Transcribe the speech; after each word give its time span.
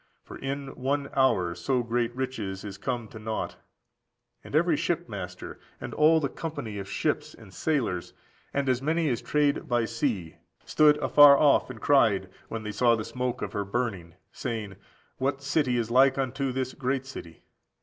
for 0.23 0.35
in 0.39 0.69
one 0.69 1.11
hour 1.15 1.53
so 1.53 1.83
great 1.83 2.11
riches 2.15 2.63
is 2.63 2.79
come 2.79 3.07
to 3.07 3.19
nought. 3.19 3.57
And 4.43 4.55
every 4.55 4.75
shipmaster, 4.75 5.59
and 5.79 5.93
all 5.93 6.19
the 6.19 6.27
company 6.27 6.79
in 6.79 6.85
ships, 6.85 7.35
and 7.35 7.53
sailors, 7.53 8.11
and 8.51 8.67
as 8.67 8.81
many 8.81 9.09
as 9.09 9.21
trade 9.21 9.67
by 9.69 9.85
sea, 9.85 10.37
stood 10.65 10.97
afar 11.03 11.37
off, 11.37 11.69
and 11.69 11.79
cried, 11.79 12.29
when 12.49 12.63
they 12.63 12.71
saw 12.71 12.95
the 12.95 13.05
smoke 13.05 13.43
of 13.43 13.53
her 13.53 13.63
burning, 13.63 14.15
saying, 14.31 14.75
What 15.17 15.43
city 15.43 15.77
is 15.77 15.91
like 15.91 16.17
unto 16.17 16.51
this 16.51 16.73
great 16.73 17.05
city? 17.05 17.43